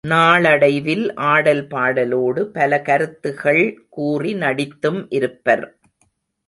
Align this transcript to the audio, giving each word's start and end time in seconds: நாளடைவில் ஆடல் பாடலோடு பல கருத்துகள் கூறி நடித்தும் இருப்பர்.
நாளடைவில் 0.03 1.03
ஆடல் 1.15 1.61
பாடலோடு 1.67 2.43
பல 2.47 2.81
கருத்துகள் 2.81 3.63
கூறி 3.89 4.33
நடித்தும் 4.35 5.05
இருப்பர். 5.09 5.63